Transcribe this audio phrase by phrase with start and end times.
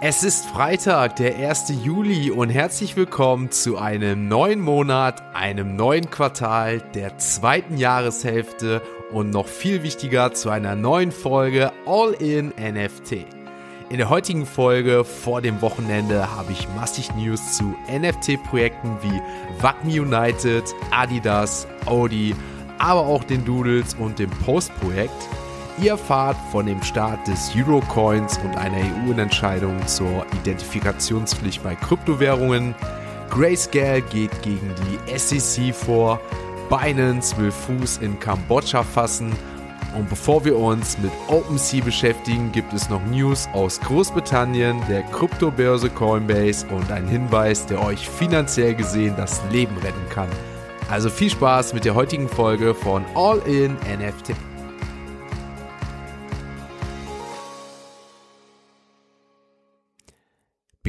[0.00, 1.72] Es ist Freitag, der 1.
[1.82, 8.80] Juli und herzlich willkommen zu einem neuen Monat, einem neuen Quartal, der zweiten Jahreshälfte
[9.10, 13.26] und noch viel wichtiger zu einer neuen Folge All in NFT.
[13.90, 19.20] In der heutigen Folge vor dem Wochenende habe ich massig News zu NFT-Projekten wie
[19.60, 20.62] Wacom United,
[20.92, 22.36] Adidas, Audi,
[22.78, 25.28] aber auch den Doodles und dem Post-Projekt.
[25.80, 32.74] Ihr erfahrt von dem Start des Eurocoins und einer EU-Entscheidung zur Identifikationspflicht bei Kryptowährungen.
[33.30, 36.20] Grayscale geht gegen die SEC vor.
[36.68, 39.32] Binance will Fuß in Kambodscha fassen.
[39.96, 45.90] Und bevor wir uns mit OpenSea beschäftigen, gibt es noch News aus Großbritannien, der Kryptobörse
[45.90, 50.28] Coinbase und ein Hinweis, der euch finanziell gesehen das Leben retten kann.
[50.90, 54.34] Also viel Spaß mit der heutigen Folge von All in NFT.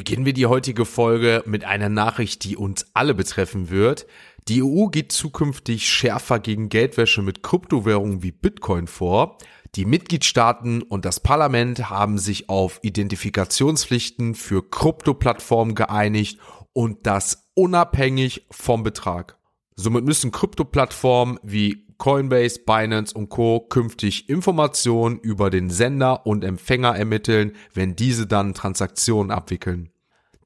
[0.09, 4.07] Beginnen wir die heutige Folge mit einer Nachricht, die uns alle betreffen wird.
[4.47, 9.37] Die EU geht zukünftig schärfer gegen Geldwäsche mit Kryptowährungen wie Bitcoin vor.
[9.75, 16.39] Die Mitgliedstaaten und das Parlament haben sich auf Identifikationspflichten für Kryptoplattformen geeinigt
[16.73, 19.37] und das unabhängig vom Betrag.
[19.75, 23.59] Somit müssen Kryptoplattformen wie Coinbase, Binance und Co.
[23.59, 29.91] künftig Informationen über den Sender und Empfänger ermitteln, wenn diese dann Transaktionen abwickeln.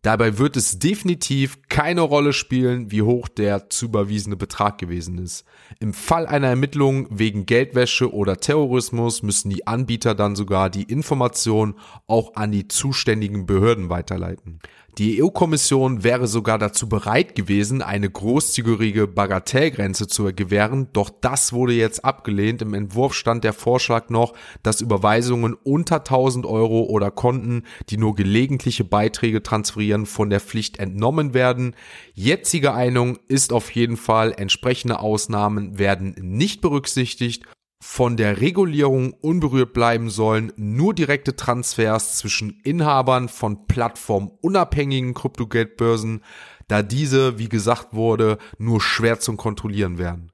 [0.03, 5.45] Dabei wird es definitiv keine Rolle spielen, wie hoch der zu überwiesene Betrag gewesen ist.
[5.79, 11.75] Im Fall einer Ermittlung wegen Geldwäsche oder Terrorismus müssen die Anbieter dann sogar die Information
[12.05, 14.59] auch an die zuständigen Behörden weiterleiten.
[14.99, 21.73] Die EU-Kommission wäre sogar dazu bereit gewesen, eine großzügige Bagatellgrenze zu gewähren, doch das wurde
[21.73, 22.61] jetzt abgelehnt.
[22.61, 28.13] Im Entwurf stand der Vorschlag noch, dass Überweisungen unter 1000 Euro oder Konten, die nur
[28.13, 31.75] gelegentliche Beiträge transferieren, von der Pflicht entnommen werden.
[32.13, 37.45] Jetzige Einung ist auf jeden Fall, entsprechende Ausnahmen werden nicht berücksichtigt
[37.85, 46.23] von der Regulierung unberührt bleiben sollen nur direkte Transfers zwischen Inhabern von plattformunabhängigen Kryptogeldbörsen,
[46.69, 50.31] da diese, wie gesagt wurde, nur schwer zum Kontrollieren werden.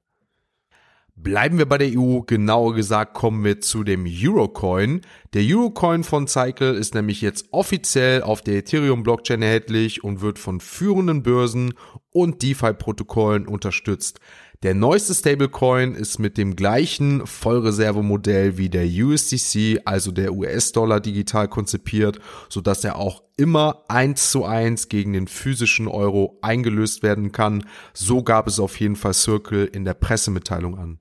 [1.16, 5.00] Bleiben wir bei der EU, genauer gesagt kommen wir zu dem Eurocoin.
[5.34, 10.38] Der Eurocoin von Cycle ist nämlich jetzt offiziell auf der Ethereum Blockchain erhältlich und wird
[10.38, 11.74] von führenden Börsen
[12.10, 14.20] und DeFi-Protokollen unterstützt.
[14.62, 21.48] Der neueste Stablecoin ist mit dem gleichen Vollreservemodell wie der USDC, also der US-Dollar digital
[21.48, 22.18] konzipiert,
[22.50, 27.64] so dass er auch immer eins zu eins gegen den physischen Euro eingelöst werden kann.
[27.94, 31.00] So gab es auf jeden Fall Circle in der Pressemitteilung an.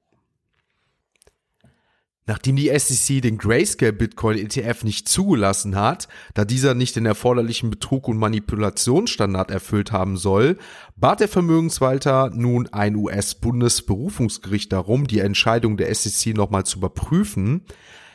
[2.30, 7.72] Nachdem die SEC den Grayscale Bitcoin ETF nicht zugelassen hat, da dieser nicht den erforderlichen
[7.72, 10.60] Betrug und Manipulationsstandard erfüllt haben soll,
[10.96, 17.66] bat der Vermögenswalter nun ein US-Bundesberufungsgericht darum, die Entscheidung der SEC nochmal zu überprüfen.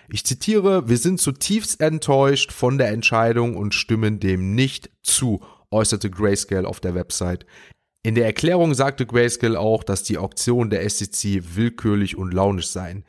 [0.08, 5.42] Ich zitiere, wir sind zutiefst enttäuscht von der Entscheidung und stimmen dem nicht zu,
[5.72, 7.46] äußerte Grayscale auf der Website.
[8.04, 13.04] In der Erklärung sagte Grayscale auch, dass die Auktion der SEC willkürlich und launisch seien.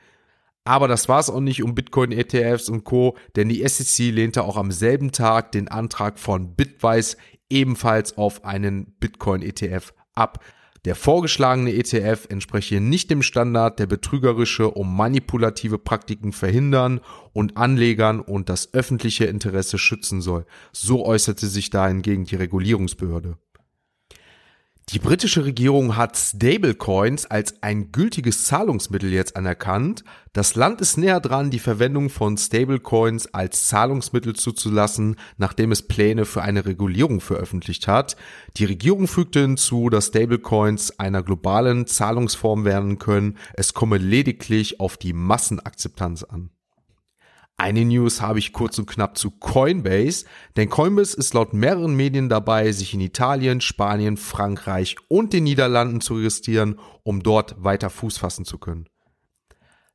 [0.66, 4.58] Aber das war es auch nicht um Bitcoin-ETFs und Co., denn die SEC lehnte auch
[4.58, 7.18] am selben Tag den Antrag von Bitwise
[7.50, 10.44] ebenfalls auf einen Bitcoin-ETF ab.
[10.86, 17.02] Der vorgeschlagene ETF entspreche nicht dem Standard, der betrügerische und manipulative Praktiken verhindern
[17.34, 20.46] und Anlegern und das öffentliche Interesse schützen soll.
[20.74, 23.38] So äußerte sich da hingegen die Regulierungsbehörde.
[24.96, 30.06] Die britische Regierung hat Stablecoins als ein gültiges Zahlungsmittel jetzt anerkannt.
[30.32, 36.24] Das Land ist näher dran, die Verwendung von Stablecoins als Zahlungsmittel zuzulassen, nachdem es Pläne
[36.24, 38.16] für eine Regulierung veröffentlicht hat.
[38.56, 43.38] Die Regierung fügte hinzu, dass Stablecoins einer globalen Zahlungsform werden können.
[43.54, 46.52] Es komme lediglich auf die Massenakzeptanz an.
[47.58, 50.26] Eine News habe ich kurz und knapp zu Coinbase,
[50.58, 56.02] denn Coinbase ist laut mehreren Medien dabei, sich in Italien, Spanien, Frankreich und den Niederlanden
[56.02, 58.88] zu registrieren, um dort weiter Fuß fassen zu können.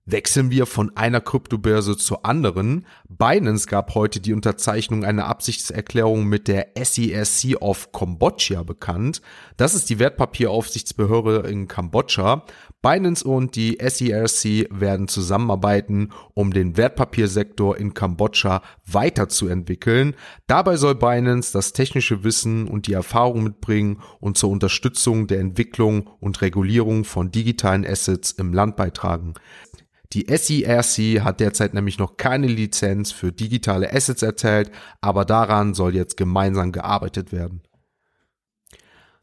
[0.07, 2.87] Wechseln wir von einer Kryptobörse zur anderen.
[3.09, 9.21] Binance gab heute die Unterzeichnung einer Absichtserklärung mit der SERC of Kambodscha bekannt.
[9.57, 12.45] Das ist die Wertpapieraufsichtsbehörde in Kambodscha.
[12.83, 20.15] Binance und die SERC werden zusammenarbeiten, um den Wertpapiersektor in Kambodscha weiterzuentwickeln.
[20.47, 26.09] Dabei soll Binance das technische Wissen und die Erfahrung mitbringen und zur Unterstützung der Entwicklung
[26.21, 29.35] und Regulierung von digitalen Assets im Land beitragen.
[30.13, 35.95] Die SERC hat derzeit nämlich noch keine Lizenz für digitale Assets erteilt, aber daran soll
[35.95, 37.63] jetzt gemeinsam gearbeitet werden.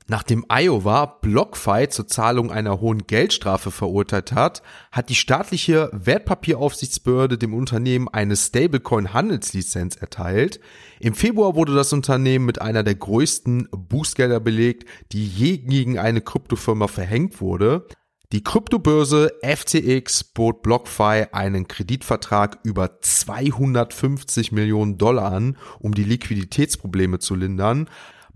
[0.09, 7.53] Nachdem Iowa BlockFi zur Zahlung einer hohen Geldstrafe verurteilt hat, hat die staatliche Wertpapieraufsichtsbehörde dem
[7.53, 10.61] Unternehmen eine Stablecoin-Handelslizenz erteilt.
[11.01, 16.21] Im Februar wurde das Unternehmen mit einer der größten Bußgelder belegt, die je gegen eine
[16.21, 17.85] Kryptofirma verhängt wurde.
[18.33, 27.19] Die Kryptobörse FTX bot BlockFi einen Kreditvertrag über 250 Millionen Dollar an, um die Liquiditätsprobleme
[27.19, 27.89] zu lindern.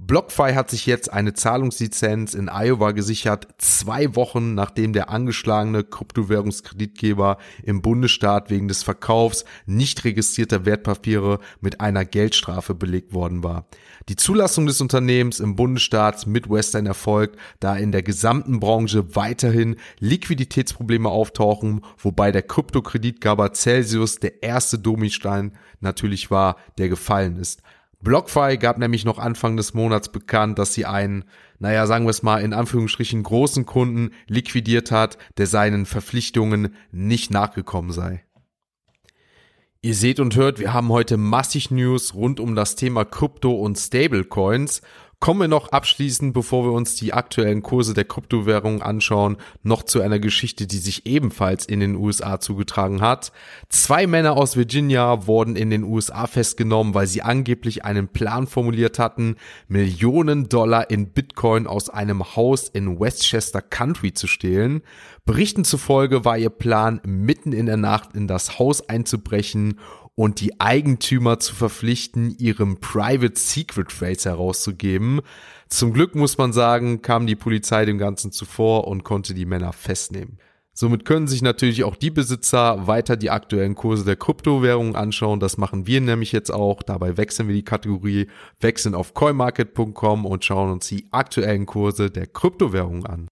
[0.03, 7.37] BlockFi hat sich jetzt eine Zahlungslizenz in Iowa gesichert, zwei Wochen nachdem der angeschlagene Kryptowährungskreditgeber
[7.61, 13.67] im Bundesstaat wegen des Verkaufs nicht registrierter Wertpapiere mit einer Geldstrafe belegt worden war.
[14.09, 21.09] Die Zulassung des Unternehmens im Bundesstaat Midwestern erfolgt, da in der gesamten Branche weiterhin Liquiditätsprobleme
[21.09, 27.61] auftauchen, wobei der Kryptokreditgeber Celsius der erste Dominostein natürlich war, der gefallen ist.
[28.01, 31.25] BlockFi gab nämlich noch Anfang des Monats bekannt, dass sie einen,
[31.59, 37.31] naja, sagen wir es mal, in Anführungsstrichen großen Kunden liquidiert hat, der seinen Verpflichtungen nicht
[37.31, 38.23] nachgekommen sei.
[39.83, 43.79] Ihr seht und hört, wir haben heute massig News rund um das Thema Krypto und
[43.79, 44.81] Stablecoins
[45.21, 50.01] Kommen wir noch abschließend, bevor wir uns die aktuellen Kurse der Kryptowährungen anschauen, noch zu
[50.01, 53.31] einer Geschichte, die sich ebenfalls in den USA zugetragen hat.
[53.69, 58.97] Zwei Männer aus Virginia wurden in den USA festgenommen, weil sie angeblich einen Plan formuliert
[58.97, 59.35] hatten,
[59.67, 64.81] Millionen Dollar in Bitcoin aus einem Haus in Westchester Country zu stehlen.
[65.23, 69.77] Berichten zufolge war ihr Plan, mitten in der Nacht in das Haus einzubrechen
[70.15, 75.21] und die Eigentümer zu verpflichten, ihrem Private Secret Trace herauszugeben.
[75.69, 79.73] Zum Glück muss man sagen, kam die Polizei dem Ganzen zuvor und konnte die Männer
[79.73, 80.37] festnehmen.
[80.73, 85.39] Somit können sich natürlich auch die Besitzer weiter die aktuellen Kurse der Kryptowährungen anschauen.
[85.39, 86.81] Das machen wir nämlich jetzt auch.
[86.81, 88.27] Dabei wechseln wir die Kategorie,
[88.61, 93.27] wechseln auf coinmarket.com und schauen uns die aktuellen Kurse der Kryptowährungen an.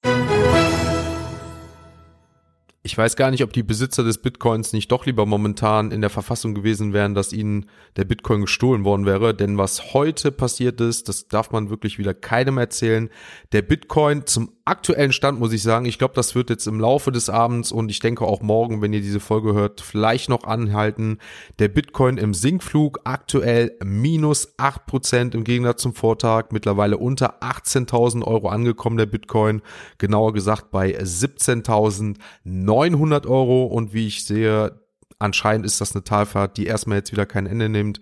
[2.89, 6.09] Ich weiß gar nicht, ob die Besitzer des Bitcoins nicht doch lieber momentan in der
[6.09, 9.35] Verfassung gewesen wären, dass ihnen der Bitcoin gestohlen worden wäre.
[9.35, 13.11] Denn was heute passiert ist, das darf man wirklich wieder keinem erzählen.
[13.51, 17.11] Der Bitcoin zum aktuellen Stand muss ich sagen, ich glaube, das wird jetzt im Laufe
[17.11, 21.17] des Abends und ich denke auch morgen, wenn ihr diese Folge hört, vielleicht noch anhalten.
[21.57, 28.23] Der Bitcoin im Sinkflug aktuell minus acht Prozent im Gegensatz zum Vortag, mittlerweile unter 18.000
[28.23, 29.61] Euro angekommen, der Bitcoin,
[29.97, 34.79] genauer gesagt bei 17.900 Euro und wie ich sehe,
[35.17, 37.99] anscheinend ist das eine Talfahrt, die erstmal jetzt wieder kein Ende nimmt.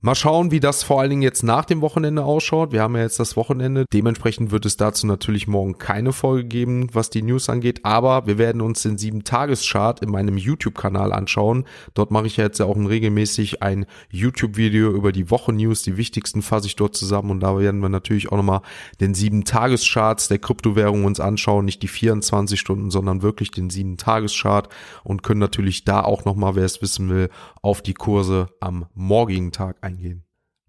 [0.00, 2.70] Mal schauen, wie das vor allen Dingen jetzt nach dem Wochenende ausschaut.
[2.70, 3.84] Wir haben ja jetzt das Wochenende.
[3.92, 7.80] Dementsprechend wird es dazu natürlich morgen keine Folge geben, was die News angeht.
[7.82, 11.64] Aber wir werden uns den 7-Tages-Chart in meinem YouTube-Kanal anschauen.
[11.94, 15.82] Dort mache ich ja jetzt ja auch regelmäßig ein YouTube-Video über die Wochen-News.
[15.82, 17.32] Die wichtigsten fasse ich dort zusammen.
[17.32, 18.60] Und da werden wir natürlich auch nochmal
[19.00, 21.64] den 7-Tages-Charts der Kryptowährung uns anschauen.
[21.64, 24.68] Nicht die 24 Stunden, sondern wirklich den 7-Tages-Chart.
[25.02, 27.30] Und können natürlich da auch nochmal, wer es wissen will,
[27.62, 30.24] auf die Kurse am morgigen Tag eingehen.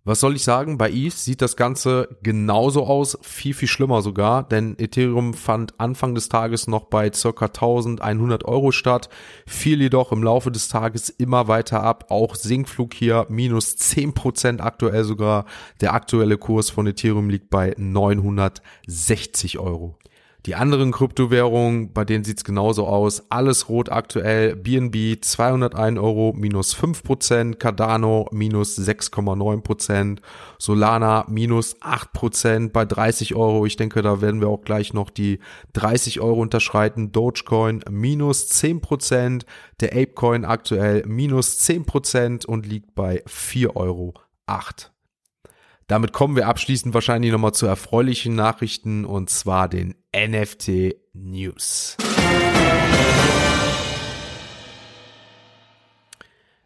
[0.05, 0.77] Was soll ich sagen?
[0.77, 6.15] Bei ETH sieht das Ganze genauso aus, viel, viel schlimmer sogar, denn Ethereum fand Anfang
[6.15, 9.09] des Tages noch bei circa 1100 Euro statt,
[9.45, 15.03] fiel jedoch im Laufe des Tages immer weiter ab, auch Sinkflug hier minus 10% aktuell
[15.03, 15.45] sogar,
[15.81, 19.99] der aktuelle Kurs von Ethereum liegt bei 960 Euro.
[20.45, 23.29] Die anderen Kryptowährungen, bei denen sieht's genauso aus.
[23.29, 24.55] Alles rot aktuell.
[24.55, 30.19] BNB 201 Euro minus 5%, Cardano minus 6,9%,
[30.57, 33.65] Solana minus 8% bei 30 Euro.
[33.65, 35.39] Ich denke, da werden wir auch gleich noch die
[35.73, 37.11] 30 Euro unterschreiten.
[37.11, 39.43] Dogecoin minus 10%,
[39.81, 44.13] der Apecoin aktuell minus 10% und liegt bei 4,08 Euro.
[45.89, 51.97] Damit kommen wir abschließend wahrscheinlich nochmal zu erfreulichen Nachrichten und zwar den NFT News.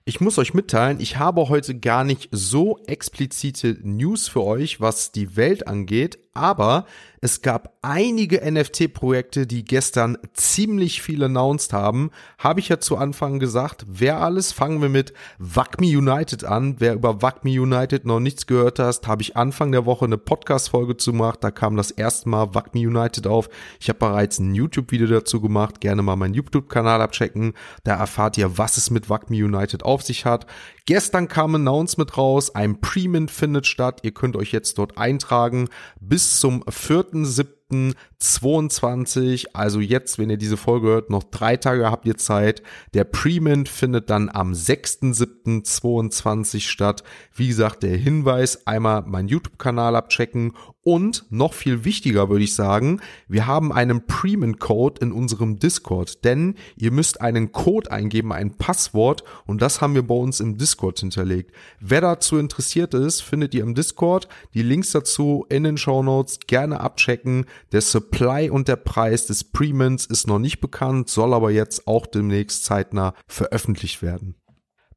[0.04, 5.14] Ich muss euch mitteilen, ich habe heute gar nicht so explizite News für euch, was
[5.14, 6.86] die Welt angeht, aber
[7.24, 12.12] es gab einige NFT-Projekte, die gestern ziemlich viel announced haben.
[12.38, 14.52] Habe ich ja zu Anfang gesagt, wer alles?
[14.52, 16.76] Fangen wir mit WACME United an.
[16.80, 20.98] Wer über WACME United noch nichts gehört hast, habe ich Anfang der Woche eine Podcast-Folge
[20.98, 21.42] zu gemacht.
[21.42, 23.48] Da kam das erste Mal WACME United auf.
[23.80, 25.80] Ich habe bereits ein YouTube-Video dazu gemacht.
[25.80, 27.54] Gerne mal meinen YouTube-Kanal abchecken.
[27.86, 30.46] Da erfahrt ihr, was es mit WACME United auf sich hat.
[30.86, 32.54] Gestern kam ein Announcement raus.
[32.54, 34.02] Ein Pre-Mint findet statt.
[34.04, 35.70] Ihr könnt euch jetzt dort eintragen.
[36.02, 42.06] Bis zum 4.7 3.7.22, also jetzt, wenn ihr diese Folge hört, noch drei Tage habt
[42.06, 42.64] ihr Zeit.
[42.94, 47.04] Der Pre-Mint findet dann am 6.7.22 statt.
[47.36, 50.54] Wie gesagt, der Hinweis, einmal meinen YouTube-Kanal abchecken
[50.84, 53.00] und noch viel wichtiger würde ich sagen,
[53.30, 59.24] wir haben einen Premium-Code in unserem Discord, denn ihr müsst einen Code eingeben, ein Passwort
[59.46, 61.52] und das haben wir bei uns im Discord hinterlegt.
[61.80, 64.28] Wer dazu interessiert ist, findet ihr im Discord.
[64.54, 67.46] Die Links dazu in den Show Notes gerne abchecken.
[67.72, 67.80] Der
[68.14, 72.64] Supply und der Preis des Premiums ist noch nicht bekannt, soll aber jetzt auch demnächst
[72.64, 74.36] zeitnah veröffentlicht werden.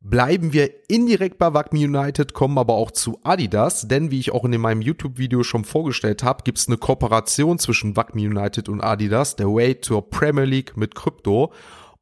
[0.01, 4.45] Bleiben wir indirekt bei Wagmi United, kommen aber auch zu Adidas, denn wie ich auch
[4.45, 9.35] in meinem YouTube-Video schon vorgestellt habe, gibt es eine Kooperation zwischen Wagmi United und Adidas,
[9.35, 11.53] der Way to Premier League mit Krypto.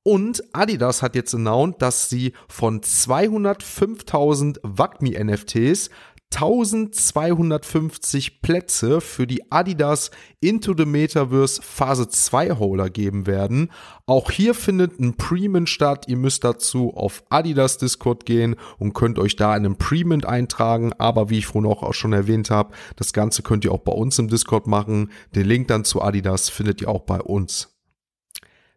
[0.03, 5.89] Und Adidas hat jetzt announced, dass sie von 205.000 Wagmi NFTs
[6.35, 10.11] 1250 Plätze für die Adidas
[10.41, 13.71] Into the Metaverse Phase 2 Holder geben werden.
[14.07, 16.07] Auch hier findet ein Premium statt.
[16.09, 20.93] Ihr müsst dazu auf Adidas Discord gehen und könnt euch da in einem Premium eintragen.
[20.99, 24.19] Aber wie ich vorhin auch schon erwähnt habe, das Ganze könnt ihr auch bei uns
[24.19, 25.11] im Discord machen.
[25.35, 27.74] Den Link dann zu Adidas findet ihr auch bei uns.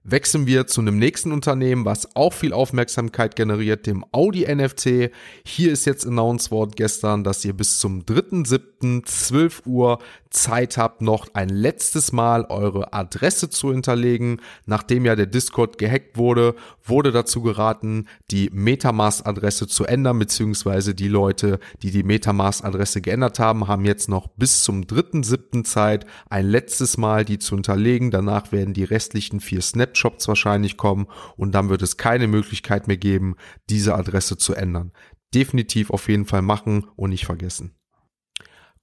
[0.09, 5.11] Wechseln wir zu einem nächsten Unternehmen, was auch viel Aufmerksamkeit generiert, dem Audi NFC.
[5.43, 9.99] Hier ist jetzt announced worden gestern, dass ihr bis zum 3.7.12 Uhr
[10.29, 14.41] Zeit habt, noch ein letztes Mal eure Adresse zu hinterlegen.
[14.65, 21.07] Nachdem ja der Discord gehackt wurde, wurde dazu geraten, die Metamask-Adresse zu ändern, beziehungsweise die
[21.07, 25.63] Leute, die die Metamask-Adresse geändert haben, haben jetzt noch bis zum 3.7.
[25.63, 28.11] Zeit, ein letztes Mal die zu hinterlegen.
[28.11, 29.61] Danach werden die restlichen vier
[29.97, 33.35] Snapshots wahrscheinlich kommen und dann wird es keine Möglichkeit mehr geben,
[33.69, 34.91] diese Adresse zu ändern.
[35.33, 37.73] Definitiv auf jeden Fall machen und nicht vergessen.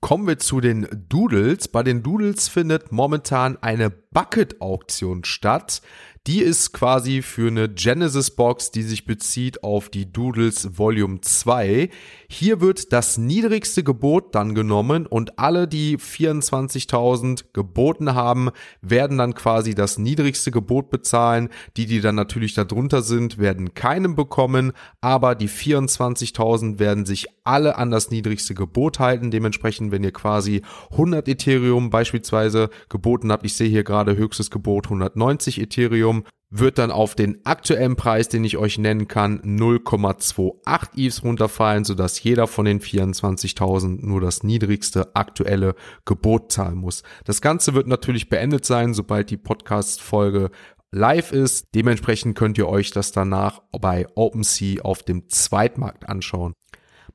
[0.00, 1.68] Kommen wir zu den Doodles.
[1.68, 5.80] Bei den Doodles findet momentan eine Bucket-Auktion statt.
[6.26, 11.90] Die ist quasi für eine Genesis Box, die sich bezieht auf die Doodles Volume 2.
[12.30, 18.48] Hier wird das niedrigste Gebot dann genommen und alle, die 24.000 geboten haben,
[18.80, 21.50] werden dann quasi das niedrigste Gebot bezahlen.
[21.76, 27.76] Die, die dann natürlich darunter sind, werden keinem bekommen, aber die 24.000 werden sich alle
[27.76, 29.30] an das niedrigste Gebot halten.
[29.30, 30.62] Dementsprechend, wenn ihr quasi
[30.92, 36.13] 100 Ethereum beispielsweise geboten habt, ich sehe hier gerade höchstes Gebot 190 Ethereum,
[36.56, 40.54] wird dann auf den aktuellen Preis, den ich euch nennen kann, 0,28
[40.96, 47.02] ETHs runterfallen, sodass jeder von den 24.000 nur das niedrigste aktuelle Gebot zahlen muss.
[47.24, 50.50] Das Ganze wird natürlich beendet sein, sobald die Podcast-Folge
[50.92, 51.74] live ist.
[51.74, 56.54] Dementsprechend könnt ihr euch das danach bei OpenSea auf dem Zweitmarkt anschauen.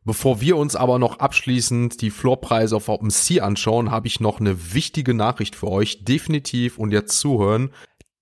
[0.04, 4.74] Bevor wir uns aber noch abschließend die Floorpreise auf OpenSea anschauen, habe ich noch eine
[4.74, 6.04] wichtige Nachricht für euch.
[6.04, 7.70] Definitiv und jetzt zuhören.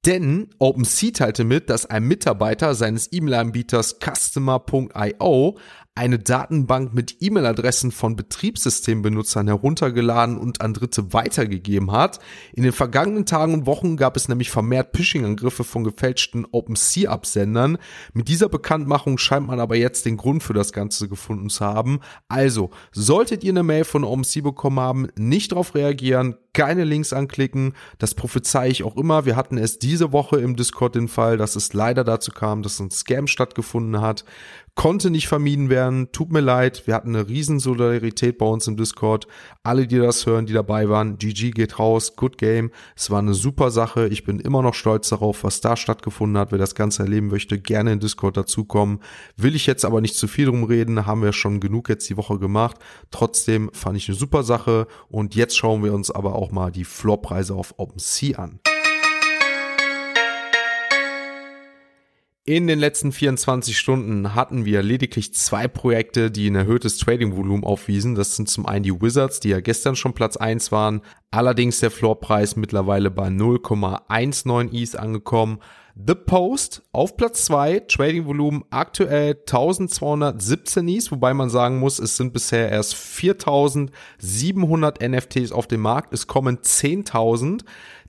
[0.08, 5.58] Denn OpenSea teilte mit, dass ein Mitarbeiter seines E-Mail-Anbieters Customer.io
[5.98, 12.20] eine Datenbank mit E-Mail-Adressen von Betriebssystembenutzern heruntergeladen und an Dritte weitergegeben hat.
[12.54, 17.78] In den vergangenen Tagen und Wochen gab es nämlich vermehrt Phishing-Angriffe von gefälschten OpenSea-Absendern.
[18.14, 22.00] Mit dieser Bekanntmachung scheint man aber jetzt den Grund für das Ganze gefunden zu haben.
[22.28, 27.74] Also, solltet ihr eine Mail von OpenSea bekommen haben, nicht darauf reagieren, keine Links anklicken.
[28.00, 29.26] Das prophezei ich auch immer.
[29.26, 32.80] Wir hatten es diese Woche im Discord den Fall, dass es leider dazu kam, dass
[32.80, 34.26] ein Scam stattgefunden hat
[34.78, 36.12] konnte nicht vermieden werden.
[36.14, 36.86] Tut mir leid.
[36.86, 39.28] Wir hatten eine riesen Solidarität bei uns im Discord.
[39.64, 42.16] Alle, die das hören, die dabei waren, GG geht raus.
[42.16, 42.72] Good Game.
[42.96, 44.08] Es war eine super Sache.
[44.08, 46.52] Ich bin immer noch stolz darauf, was da stattgefunden hat.
[46.52, 49.00] Wer das Ganze erleben möchte, gerne in Discord dazukommen.
[49.36, 51.08] Will ich jetzt aber nicht zu viel drum reden.
[51.08, 52.78] Haben wir schon genug jetzt die Woche gemacht.
[53.10, 54.86] Trotzdem fand ich eine super Sache.
[55.10, 58.60] Und jetzt schauen wir uns aber auch mal die Floorpreise auf OpenSea an.
[62.50, 68.16] In den letzten 24 Stunden hatten wir lediglich zwei Projekte, die ein erhöhtes Trading-Volumen aufwiesen.
[68.16, 71.02] Das sind zum einen die Wizards, die ja gestern schon Platz 1 waren.
[71.30, 75.60] Allerdings der Floorpreis mittlerweile bei 0,19 ETH angekommen.
[75.94, 82.32] The Post auf Platz 2, Trading-Volumen aktuell 1217 ETH, wobei man sagen muss, es sind
[82.32, 86.14] bisher erst 4700 NFTs auf dem Markt.
[86.14, 87.66] Es kommen 10.000.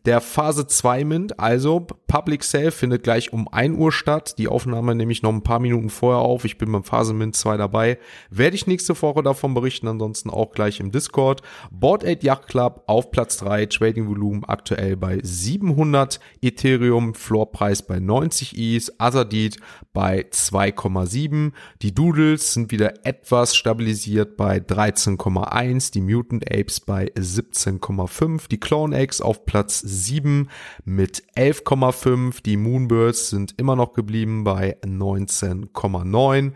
[0.08, 4.38] Der Phase 2 Mint, also Public Sale, findet gleich um 1 Uhr statt.
[4.38, 6.46] Die Aufnahme nehme ich noch ein paar Minuten vorher auf.
[6.46, 7.98] Ich bin beim Phase Mint 2 dabei.
[8.30, 11.42] Werde ich nächste Woche davon berichten, ansonsten auch gleich im Discord.
[11.70, 18.00] Board 8 Yacht Club auf Platz 3, Trading Volumen aktuell bei 700 Ethereum, Floorpreis bei
[18.00, 19.58] 90 ETH, Azadid
[19.92, 21.52] bei 2,7.
[21.82, 28.96] Die Doodles sind wieder etwas stabilisiert bei 13,1, die Mutant Apes bei 17,5, die Clone
[28.96, 30.48] Eggs auf Platz 7
[30.84, 32.42] mit 11,5.
[32.42, 36.52] Die Moonbirds sind immer noch geblieben bei 19,9.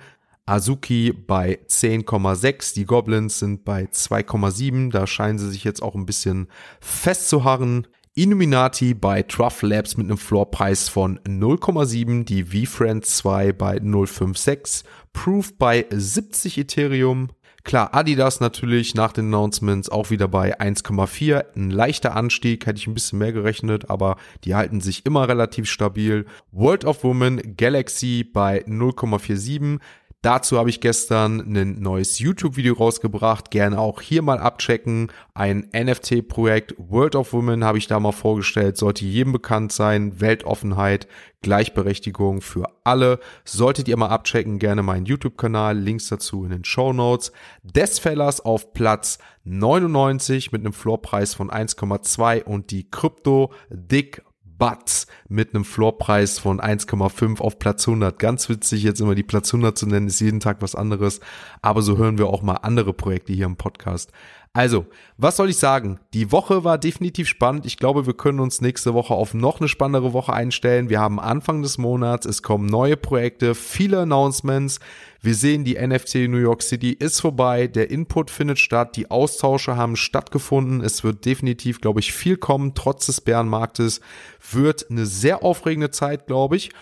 [0.47, 2.75] Azuki bei 10,6.
[2.75, 4.91] Die Goblins sind bei 2,7.
[4.91, 6.49] Da scheinen sie sich jetzt auch ein bisschen
[6.81, 7.87] festzuharren.
[8.15, 14.85] Illuminati bei Truff Labs mit einem Floorpreis von 0,7, die V-Friends 2 bei 0,56,
[15.15, 17.31] Proof bei 70 Ethereum,
[17.65, 21.45] Klar, Adidas natürlich nach den Announcements auch wieder bei 1,4.
[21.55, 25.71] Ein leichter Anstieg, hätte ich ein bisschen mehr gerechnet, aber die halten sich immer relativ
[25.71, 26.27] stabil.
[26.51, 29.79] World of Women Galaxy bei 0,47.
[30.23, 33.51] Dazu habe ich gestern ein neues YouTube-Video rausgebracht.
[33.51, 35.11] Gerne auch hier mal abchecken.
[35.35, 38.77] Ein NFT-Projekt World of Women habe ich da mal vorgestellt.
[38.77, 40.21] Sollte jedem bekannt sein.
[40.21, 41.09] Weltoffenheit,
[41.43, 43.19] Gleichberechtigung für alle.
[43.45, 44.61] Solltet ihr mal abchecken.
[44.61, 45.77] Gerne meinen YouTube-Kanal.
[45.77, 47.33] Links dazu in den Show Notes.
[47.65, 54.23] Desfellers auf Platz 99 mit einem Floorpreis von 1,2 und die Krypto Dick
[54.63, 58.17] Butts mit einem Floorpreis von 1,5 auf Platz 100.
[58.17, 61.19] Ganz witzig, jetzt immer die Platz 100 zu nennen, ist jeden Tag was anderes.
[61.63, 64.13] Aber so hören wir auch mal andere Projekte hier im Podcast.
[64.55, 64.85] Also,
[65.17, 65.99] was soll ich sagen?
[66.13, 67.65] Die Woche war definitiv spannend.
[67.65, 70.91] Ich glaube, wir können uns nächste Woche auf noch eine spannendere Woche einstellen.
[70.91, 74.79] Wir haben Anfang des Monats, es kommen neue Projekte, viele Announcements.
[75.23, 79.77] Wir sehen, die NFT New York City ist vorbei, der Input findet statt, die Austausche
[79.77, 80.83] haben stattgefunden.
[80.83, 84.03] Es wird definitiv, glaube ich, viel kommen, trotz des Bärenmarktes.
[84.51, 86.73] Wird eine sehr aufregende Zeit, glaube ich.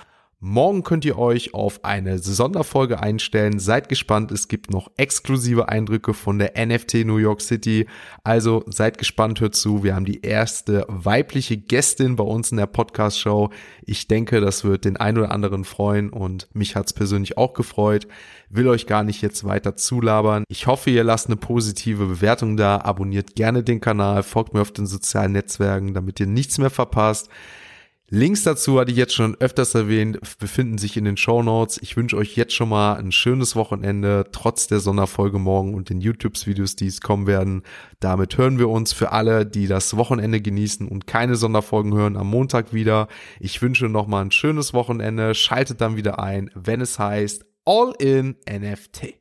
[0.43, 3.59] Morgen könnt ihr euch auf eine Sonderfolge einstellen.
[3.59, 7.87] Seid gespannt, es gibt noch exklusive Eindrücke von der NFT New York City.
[8.25, 9.85] Also seid gespannt, hört zu.
[9.85, 13.51] Wir haben die erste weibliche Gästin bei uns in der Podcast-Show.
[13.83, 18.09] Ich denke, das wird den ein oder anderen freuen und mich hat's persönlich auch gefreut.
[18.49, 20.45] Will euch gar nicht jetzt weiter zulabern.
[20.49, 22.81] Ich hoffe, ihr lasst eine positive Bewertung da.
[22.81, 27.29] Abonniert gerne den Kanal, folgt mir auf den sozialen Netzwerken, damit ihr nichts mehr verpasst.
[28.13, 31.79] Links dazu hatte ich jetzt schon öfters erwähnt, befinden sich in den Show Notes.
[31.81, 36.01] Ich wünsche euch jetzt schon mal ein schönes Wochenende, trotz der Sonderfolge morgen und den
[36.01, 37.63] YouTube-Videos, die es kommen werden.
[38.01, 42.27] Damit hören wir uns für alle, die das Wochenende genießen und keine Sonderfolgen hören, am
[42.27, 43.07] Montag wieder.
[43.39, 45.33] Ich wünsche noch mal ein schönes Wochenende.
[45.37, 49.21] Schaltet dann wieder ein, wenn es heißt All in NFT.